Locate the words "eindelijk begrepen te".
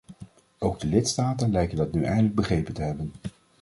2.03-2.81